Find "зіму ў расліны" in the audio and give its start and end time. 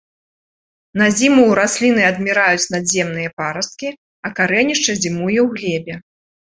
1.19-2.01